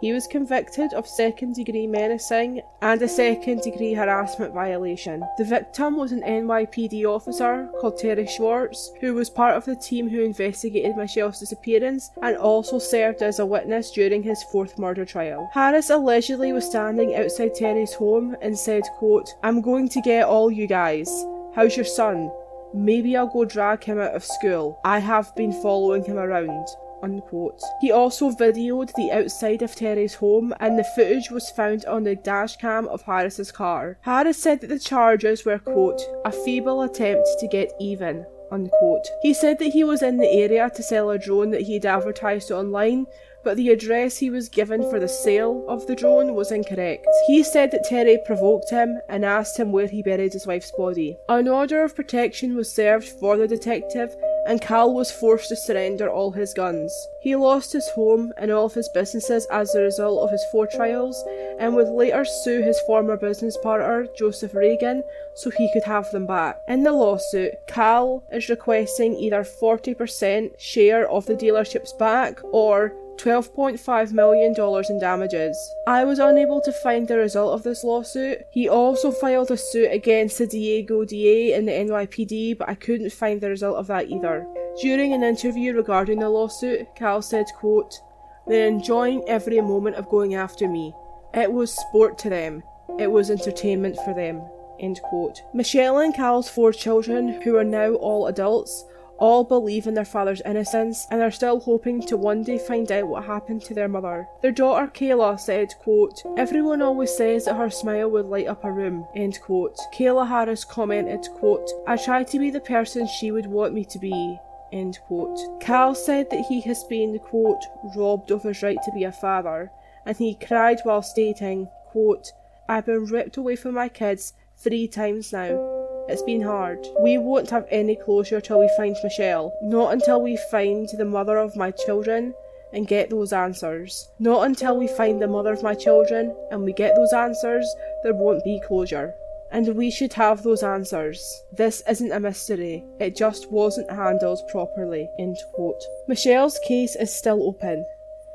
He 0.00 0.12
was 0.12 0.26
convicted 0.26 0.92
of 0.92 1.08
second 1.08 1.54
degree 1.54 1.86
menacing 1.86 2.60
and 2.82 3.00
a 3.00 3.08
second 3.08 3.62
degree 3.62 3.94
harassment 3.94 4.52
violation. 4.52 5.24
The 5.38 5.44
victim 5.44 5.96
was 5.96 6.12
an 6.12 6.22
NYPD 6.22 7.04
officer 7.04 7.70
called 7.80 7.98
Terry 7.98 8.26
Schwartz, 8.26 8.92
who 9.00 9.14
was 9.14 9.30
part 9.30 9.56
of 9.56 9.64
the 9.64 9.76
team 9.76 10.08
who 10.08 10.22
investigated 10.22 10.96
Michelle's 10.96 11.40
disappearance 11.40 12.10
and 12.22 12.36
also 12.36 12.78
served 12.78 13.22
as 13.22 13.38
a 13.38 13.46
witness 13.46 13.90
during 13.90 14.22
his 14.22 14.42
fourth 14.44 14.78
murder 14.78 15.04
trial. 15.04 15.50
Harris 15.54 15.90
allegedly 15.90 16.52
was 16.52 16.66
standing 16.66 17.14
outside 17.14 17.54
Terry's 17.54 17.94
home 17.94 18.36
and 18.42 18.58
said, 18.58 18.82
quote, 18.98 19.34
I'm 19.42 19.60
going 19.60 19.88
to 19.88 20.00
get 20.02 20.26
all 20.26 20.50
you 20.50 20.66
guys. 20.66 21.08
How's 21.54 21.76
your 21.76 21.86
son? 21.86 22.30
Maybe 22.74 23.16
I'll 23.16 23.26
go 23.28 23.46
drag 23.46 23.84
him 23.84 23.98
out 23.98 24.14
of 24.14 24.24
school. 24.24 24.78
I 24.84 24.98
have 24.98 25.34
been 25.36 25.52
following 25.52 26.04
him 26.04 26.18
around. 26.18 26.66
Unquote. 27.02 27.60
He 27.80 27.92
also 27.92 28.30
videoed 28.30 28.92
the 28.94 29.12
outside 29.12 29.62
of 29.62 29.74
Terry's 29.74 30.14
home, 30.14 30.54
and 30.60 30.78
the 30.78 30.84
footage 30.94 31.30
was 31.30 31.50
found 31.50 31.84
on 31.84 32.04
the 32.04 32.16
dashcam 32.16 32.86
of 32.88 33.02
Harris's 33.02 33.52
car. 33.52 33.98
Harris 34.02 34.42
said 34.42 34.60
that 34.60 34.68
the 34.68 34.78
charges 34.78 35.44
were, 35.44 35.58
quote, 35.58 36.00
a 36.24 36.32
feeble 36.32 36.82
attempt 36.82 37.28
to 37.38 37.48
get 37.48 37.72
even, 37.78 38.24
unquote. 38.50 39.06
He 39.22 39.34
said 39.34 39.58
that 39.58 39.72
he 39.72 39.84
was 39.84 40.02
in 40.02 40.16
the 40.16 40.30
area 40.30 40.70
to 40.74 40.82
sell 40.82 41.10
a 41.10 41.18
drone 41.18 41.50
that 41.50 41.62
he'd 41.62 41.86
advertised 41.86 42.50
online, 42.50 43.06
but 43.44 43.56
the 43.56 43.68
address 43.68 44.16
he 44.16 44.28
was 44.28 44.48
given 44.48 44.82
for 44.90 44.98
the 44.98 45.06
sale 45.06 45.64
of 45.68 45.86
the 45.86 45.94
drone 45.94 46.34
was 46.34 46.50
incorrect. 46.50 47.06
He 47.28 47.44
said 47.44 47.70
that 47.70 47.84
Terry 47.84 48.18
provoked 48.26 48.70
him 48.70 48.98
and 49.08 49.24
asked 49.24 49.56
him 49.56 49.70
where 49.70 49.86
he 49.86 50.02
buried 50.02 50.32
his 50.32 50.48
wife's 50.48 50.72
body. 50.72 51.16
An 51.28 51.46
order 51.46 51.84
of 51.84 51.94
protection 51.94 52.56
was 52.56 52.72
served 52.72 53.06
for 53.06 53.36
the 53.36 53.46
detective, 53.46 54.16
and 54.46 54.60
Cal 54.60 54.94
was 54.94 55.10
forced 55.10 55.48
to 55.48 55.56
surrender 55.56 56.08
all 56.08 56.30
his 56.30 56.54
guns. 56.54 56.92
He 57.20 57.34
lost 57.36 57.72
his 57.72 57.88
home 57.90 58.32
and 58.36 58.50
all 58.50 58.66
of 58.66 58.74
his 58.74 58.88
businesses 58.88 59.46
as 59.50 59.74
a 59.74 59.82
result 59.82 60.22
of 60.22 60.30
his 60.30 60.44
four 60.52 60.66
trials, 60.66 61.22
and 61.58 61.74
would 61.74 61.88
later 61.88 62.24
sue 62.24 62.62
his 62.62 62.80
former 62.86 63.16
business 63.16 63.56
partner, 63.62 64.06
Joseph 64.16 64.54
Reagan, 64.54 65.02
so 65.34 65.50
he 65.50 65.70
could 65.72 65.84
have 65.84 66.10
them 66.10 66.26
back. 66.26 66.60
In 66.68 66.84
the 66.84 66.92
lawsuit, 66.92 67.54
Cal 67.66 68.22
is 68.32 68.48
requesting 68.48 69.16
either 69.16 69.42
40% 69.42 70.58
share 70.58 71.08
of 71.10 71.26
the 71.26 71.34
dealerships 71.34 71.96
back 71.98 72.40
or 72.44 72.92
$12.5 73.18 74.12
million 74.12 74.54
in 74.88 74.98
damages. 74.98 75.74
I 75.86 76.04
was 76.04 76.18
unable 76.18 76.60
to 76.62 76.72
find 76.72 77.06
the 77.06 77.16
result 77.16 77.54
of 77.54 77.62
this 77.62 77.84
lawsuit. 77.84 78.38
He 78.50 78.68
also 78.68 79.10
filed 79.10 79.50
a 79.50 79.56
suit 79.56 79.90
against 79.92 80.38
the 80.38 80.46
Tioga 80.46 81.06
DA 81.06 81.54
in 81.54 81.66
the 81.66 81.72
NYPD, 81.72 82.58
but 82.58 82.68
I 82.68 82.74
couldn't 82.74 83.12
find 83.12 83.40
the 83.40 83.50
result 83.50 83.76
of 83.76 83.86
that 83.88 84.08
either. 84.08 84.46
During 84.80 85.12
an 85.12 85.22
interview 85.22 85.74
regarding 85.74 86.18
the 86.20 86.28
lawsuit, 86.28 86.94
Cal 86.94 87.22
said, 87.22 87.46
quote, 87.58 88.00
They're 88.46 88.68
enjoying 88.68 89.24
every 89.26 89.60
moment 89.60 89.96
of 89.96 90.08
going 90.08 90.34
after 90.34 90.68
me. 90.68 90.94
It 91.32 91.52
was 91.52 91.72
sport 91.72 92.18
to 92.18 92.30
them. 92.30 92.62
It 92.98 93.10
was 93.10 93.30
entertainment 93.30 93.96
for 94.04 94.14
them. 94.14 94.42
End 94.78 95.00
quote. 95.02 95.42
Michelle 95.54 95.98
and 95.98 96.14
Cal's 96.14 96.48
four 96.48 96.72
children, 96.72 97.40
who 97.42 97.56
are 97.56 97.64
now 97.64 97.94
all 97.94 98.26
adults, 98.26 98.84
all 99.18 99.44
believe 99.44 99.86
in 99.86 99.94
their 99.94 100.04
father's 100.04 100.42
innocence 100.44 101.06
and 101.10 101.22
are 101.22 101.30
still 101.30 101.60
hoping 101.60 102.00
to 102.02 102.16
one 102.16 102.42
day 102.42 102.58
find 102.58 102.90
out 102.92 103.08
what 103.08 103.24
happened 103.24 103.62
to 103.62 103.74
their 103.74 103.88
mother. 103.88 104.26
Their 104.42 104.52
daughter 104.52 104.86
Kayla 104.86 105.38
said, 105.38 105.74
quote, 105.80 106.22
Everyone 106.36 106.82
always 106.82 107.14
says 107.16 107.44
that 107.46 107.56
her 107.56 107.70
smile 107.70 108.10
would 108.10 108.26
light 108.26 108.46
up 108.46 108.64
a 108.64 108.72
room, 108.72 109.06
end 109.14 109.40
quote. 109.42 109.78
Kayla 109.94 110.28
Harris 110.28 110.64
commented, 110.64 111.26
quote, 111.34 111.68
I 111.86 111.96
try 111.96 112.24
to 112.24 112.38
be 112.38 112.50
the 112.50 112.60
person 112.60 113.06
she 113.06 113.30
would 113.30 113.46
want 113.46 113.74
me 113.74 113.84
to 113.86 113.98
be. 113.98 114.38
End 114.72 114.98
quote. 115.06 115.38
Cal 115.60 115.94
said 115.94 116.28
that 116.30 116.46
he 116.48 116.60
has 116.62 116.84
been, 116.84 117.18
quote, 117.18 117.62
robbed 117.96 118.30
of 118.30 118.42
his 118.42 118.62
right 118.62 118.78
to 118.84 118.92
be 118.92 119.04
a 119.04 119.12
father, 119.12 119.70
and 120.04 120.16
he 120.16 120.34
cried 120.34 120.80
while 120.82 121.02
stating, 121.02 121.68
quote, 121.90 122.32
I've 122.68 122.86
been 122.86 123.04
ripped 123.06 123.36
away 123.36 123.56
from 123.56 123.74
my 123.74 123.88
kids 123.88 124.32
three 124.56 124.88
times 124.88 125.32
now. 125.32 125.75
It's 126.08 126.22
been 126.22 126.42
hard. 126.42 126.86
We 127.00 127.18
won't 127.18 127.50
have 127.50 127.66
any 127.70 127.96
closure 127.96 128.40
till 128.40 128.60
we 128.60 128.70
find 128.76 128.96
Michelle. 129.02 129.52
Not 129.62 129.92
until 129.92 130.22
we 130.22 130.36
find 130.50 130.88
the 130.88 131.04
mother 131.04 131.36
of 131.36 131.56
my 131.56 131.72
children 131.72 132.32
and 132.72 132.86
get 132.86 133.10
those 133.10 133.32
answers. 133.32 134.08
Not 134.20 134.46
until 134.46 134.76
we 134.76 134.86
find 134.86 135.20
the 135.20 135.26
mother 135.26 135.52
of 135.52 135.64
my 135.64 135.74
children 135.74 136.34
and 136.50 136.62
we 136.62 136.72
get 136.72 136.94
those 136.94 137.12
answers, 137.12 137.66
there 138.04 138.14
won't 138.14 138.44
be 138.44 138.60
closure. 138.66 139.14
And 139.50 139.74
we 139.74 139.90
should 139.90 140.12
have 140.12 140.42
those 140.42 140.62
answers. 140.62 141.42
This 141.52 141.82
isn't 141.88 142.12
a 142.12 142.20
mystery, 142.20 142.84
it 143.00 143.16
just 143.16 143.50
wasn't 143.50 143.90
handled 143.90 144.46
properly. 144.48 145.08
End 145.18 145.36
quote. 145.54 145.82
Michelle's 146.06 146.58
case 146.68 146.94
is 146.94 147.12
still 147.12 147.42
open. 147.42 147.84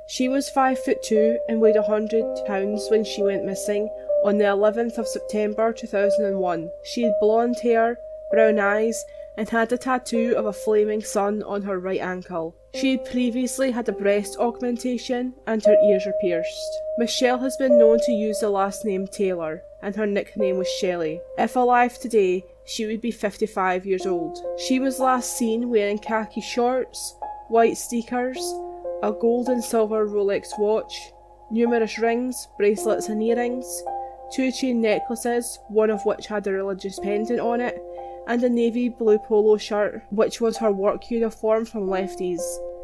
She 0.09 0.27
was 0.27 0.49
5 0.49 0.83
foot 0.83 1.03
2 1.03 1.39
and 1.47 1.61
weighed 1.61 1.77
a 1.77 1.81
100 1.81 2.45
pounds 2.45 2.87
when 2.89 3.05
she 3.05 3.23
went 3.23 3.45
missing 3.45 3.89
on 4.23 4.37
the 4.37 4.45
11th 4.45 4.97
of 4.97 5.07
September 5.07 5.73
2001. 5.73 6.69
She 6.83 7.03
had 7.03 7.13
blonde 7.19 7.57
hair, 7.61 7.97
brown 8.31 8.59
eyes, 8.59 9.03
and 9.37 9.49
had 9.49 9.71
a 9.71 9.77
tattoo 9.77 10.33
of 10.37 10.45
a 10.45 10.53
flaming 10.53 11.01
sun 11.01 11.41
on 11.43 11.63
her 11.63 11.79
right 11.79 11.99
ankle. 11.99 12.55
She 12.75 12.91
had 12.91 13.05
previously 13.05 13.71
had 13.71 13.89
a 13.89 13.93
breast 13.93 14.37
augmentation 14.39 15.33
and 15.47 15.63
her 15.65 15.77
ears 15.83 16.05
were 16.05 16.13
pierced. 16.21 16.81
Michelle 16.97 17.39
has 17.39 17.57
been 17.57 17.77
known 17.77 17.99
to 18.05 18.11
use 18.11 18.39
the 18.39 18.49
last 18.49 18.85
name 18.85 19.07
Taylor, 19.07 19.63
and 19.81 19.95
her 19.95 20.05
nickname 20.05 20.57
was 20.57 20.69
Shelley. 20.69 21.19
If 21.37 21.55
alive 21.55 21.97
today, 21.97 22.45
she 22.65 22.85
would 22.85 23.01
be 23.01 23.11
55 23.11 23.85
years 23.85 24.05
old. 24.05 24.37
She 24.67 24.79
was 24.79 24.99
last 24.99 25.37
seen 25.37 25.69
wearing 25.69 25.97
khaki 25.97 26.41
shorts, 26.41 27.15
white 27.49 27.77
sneakers, 27.77 28.37
a 29.03 29.11
gold 29.11 29.49
and 29.49 29.63
silver 29.63 30.07
Rolex 30.07 30.57
watch, 30.59 31.11
numerous 31.49 31.97
rings, 31.97 32.47
bracelets, 32.57 33.09
and 33.09 33.21
earrings, 33.21 33.83
two 34.33 34.51
chain 34.51 34.81
necklaces, 34.81 35.59
one 35.67 35.89
of 35.89 36.05
which 36.05 36.27
had 36.27 36.47
a 36.47 36.51
religious 36.51 36.99
pendant 36.99 37.39
on 37.39 37.61
it, 37.61 37.81
and 38.27 38.43
a 38.43 38.49
navy 38.49 38.89
blue 38.89 39.17
polo 39.17 39.57
shirt, 39.57 40.03
which 40.09 40.39
was 40.39 40.57
her 40.57 40.71
work 40.71 41.09
uniform 41.11 41.65
from 41.65 41.87
Lefties. 41.87 42.41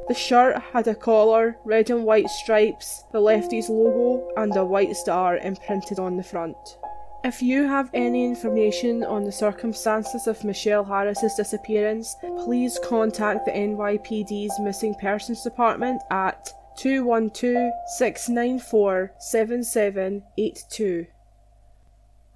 The 0.08 0.14
shirt 0.14 0.62
had 0.74 0.88
a 0.88 0.96
collar, 0.96 1.58
red 1.66 1.90
and 1.90 2.06
white 2.06 2.30
stripes, 2.30 3.04
the 3.12 3.20
Lefties 3.20 3.70
logo, 3.70 4.30
and 4.38 4.56
a 4.56 4.64
white 4.64 4.96
star 4.96 5.38
imprinted 5.38 6.00
on 6.00 6.18
the 6.18 6.24
front. 6.24 6.78
If 7.24 7.42
you 7.42 7.68
have 7.68 7.90
any 7.94 8.26
information 8.26 9.04
on 9.04 9.26
the 9.26 9.32
circumstances 9.32 10.28
of 10.28 10.44
Michelle 10.46 10.86
Harris's 10.86 11.36
disappearance, 11.36 12.16
please 12.22 12.80
contact 12.84 13.46
the 13.46 13.52
NYPD's 13.52 14.60
Missing 14.60 14.96
Persons 15.02 15.44
Department 15.44 16.02
at 16.10 16.54
212 16.78 17.74
694 17.98 19.12
7782. 19.18 21.08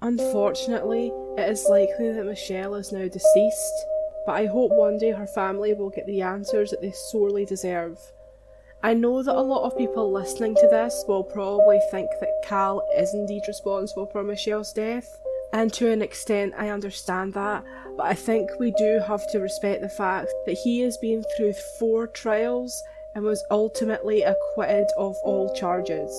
Unfortunately, 0.02 1.12
it 1.38 1.48
is 1.48 1.64
likely 1.70 2.12
that 2.12 2.26
Michelle 2.26 2.74
is 2.74 2.90
now 2.90 3.06
deceased, 3.06 3.86
but 4.26 4.32
I 4.32 4.46
hope 4.46 4.72
one 4.72 4.98
day 4.98 5.12
her 5.12 5.28
family 5.28 5.74
will 5.74 5.90
get 5.90 6.06
the 6.06 6.22
answers 6.22 6.70
that 6.70 6.80
they 6.80 6.90
sorely 6.90 7.44
deserve. 7.44 8.00
I 8.82 8.94
know 8.94 9.22
that 9.22 9.36
a 9.36 9.40
lot 9.40 9.64
of 9.64 9.78
people 9.78 10.10
listening 10.10 10.56
to 10.56 10.68
this 10.68 11.04
will 11.06 11.22
probably 11.22 11.80
think 11.92 12.10
that 12.18 12.42
Cal 12.42 12.82
is 12.96 13.14
indeed 13.14 13.42
responsible 13.46 14.06
for 14.06 14.24
Michelle's 14.24 14.72
death, 14.72 15.06
and 15.52 15.72
to 15.74 15.92
an 15.92 16.02
extent 16.02 16.54
I 16.58 16.70
understand 16.70 17.34
that, 17.34 17.64
but 17.96 18.06
I 18.06 18.14
think 18.14 18.50
we 18.58 18.72
do 18.72 19.00
have 19.06 19.30
to 19.30 19.38
respect 19.38 19.82
the 19.82 19.88
fact 19.88 20.32
that 20.46 20.58
he 20.64 20.80
has 20.80 20.96
been 20.98 21.22
through 21.36 21.52
four 21.78 22.08
trials 22.08 22.82
and 23.14 23.24
was 23.24 23.44
ultimately 23.52 24.22
acquitted 24.22 24.88
of 24.98 25.14
all 25.22 25.54
charges. 25.54 26.10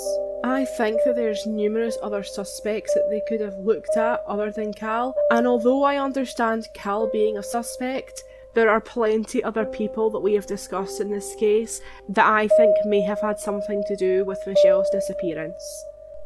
I 0.44 0.66
think 0.66 1.00
that 1.06 1.16
there's 1.16 1.46
numerous 1.46 1.98
other 2.04 2.22
suspects 2.22 2.94
that 2.94 3.08
they 3.10 3.22
could 3.30 3.40
have 3.40 3.58
looked 3.60 3.96
at 3.96 4.22
other 4.28 4.52
than 4.52 4.74
Cal, 4.74 5.16
and 5.32 5.48
although 5.48 5.84
I 5.84 5.98
understand 5.98 6.68
Cal 6.74 7.10
being 7.10 7.38
a 7.38 7.44
suspect, 7.44 8.24
there 8.54 8.70
are 8.70 8.82
plenty 8.82 9.42
other 9.42 9.66
people 9.66 10.10
that 10.10 10.20
we 10.20 10.34
have 10.34 10.46
discussed 10.46 11.00
in 11.00 11.10
this 11.10 11.34
case 11.36 11.80
that 12.10 12.28
I 12.28 12.50
think 12.50 12.76
may 12.86 13.02
have 13.02 13.22
had 13.22 13.40
something 13.40 13.84
to 13.88 13.96
do 13.96 14.26
with 14.26 14.46
Michelle's 14.46 14.90
disappearance. 14.90 15.64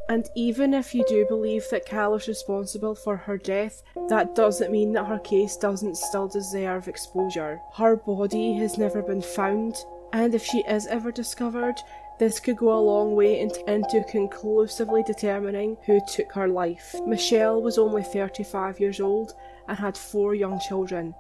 And 0.10 0.28
even 0.36 0.74
if 0.74 0.96
you 0.96 1.06
do 1.08 1.26
believe 1.28 1.70
that 1.70 1.86
Cal 1.86 2.16
is 2.16 2.28
responsible 2.28 2.96
for 2.96 3.18
her 3.18 3.38
death, 3.38 3.84
that 4.10 4.34
doesn't 4.36 4.72
mean 4.72 4.94
that 4.94 5.06
her 5.06 5.20
case 5.20 5.58
doesn't 5.58 5.98
still 5.98 6.28
deserve 6.28 6.88
exposure. 6.88 7.60
Her 7.76 7.98
body 7.98 8.54
has 8.56 8.78
never 8.80 9.02
been 9.04 9.22
found, 9.22 9.76
and 10.12 10.34
if 10.34 10.44
she 10.44 10.60
is 10.68 10.88
ever 10.88 11.12
discovered, 11.12 11.76
this 12.20 12.40
could 12.40 12.58
go 12.58 12.74
a 12.74 12.80
long 12.80 13.16
way 13.16 13.40
into, 13.40 14.04
conclusively 14.10 15.04
determining 15.04 15.78
who 15.86 16.00
took 16.08 16.34
her 16.34 16.48
life. 16.48 16.96
Michelle 17.06 17.62
was 17.62 17.78
only 17.78 18.02
35 18.04 18.80
years 18.80 19.00
old 19.00 19.34
and 19.68 19.78
had 19.78 19.96
four 19.98 20.34
young 20.34 20.60
children. 20.60 21.14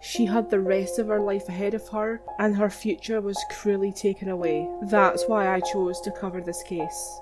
She 0.00 0.24
had 0.26 0.48
the 0.48 0.60
rest 0.60 0.98
of 0.98 1.08
her 1.08 1.20
life 1.20 1.48
ahead 1.48 1.74
of 1.74 1.88
her, 1.88 2.22
and 2.38 2.56
her 2.56 2.70
future 2.70 3.20
was 3.20 3.44
cruelly 3.50 3.92
taken 3.92 4.28
away. 4.28 4.68
That's 4.82 5.26
why 5.26 5.52
I 5.52 5.58
chose 5.60 6.00
to 6.02 6.12
cover 6.12 6.40
this 6.40 6.62
case. 6.62 7.20